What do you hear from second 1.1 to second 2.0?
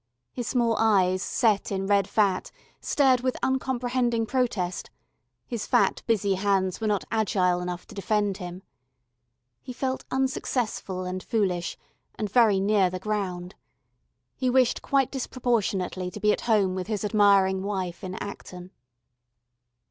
set in